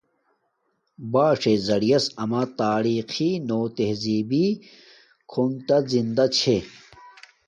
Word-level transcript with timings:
باݽ 1.11 1.41
زیعس 1.67 2.05
اما 2.21 2.41
تاریخی 2.61 3.29
نو 3.47 3.59
تہزبی 3.77 4.45
کھنوگ 5.31 5.85
زندہ 5.93 6.25
چھے 6.37 6.57